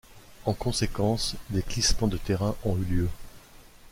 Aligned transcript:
En 0.45 0.53
conséquence, 0.53 1.35
des 1.51 1.61
glissements 1.61 2.07
de 2.07 2.17
terrain 2.17 2.55
ont 2.63 2.75
eu 2.75 2.83
lieu. 2.85 3.09